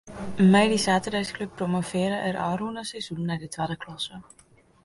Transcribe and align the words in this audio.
Mei 0.53 0.69
dy 0.71 0.79
saterdeisklup 0.85 1.51
promovearre 1.59 2.17
er 2.29 2.35
it 2.37 2.41
ôfrûne 2.47 2.81
seizoen 2.91 3.21
nei 3.27 3.39
de 3.41 3.49
twadde 3.55 3.75
klasse. 3.83 4.15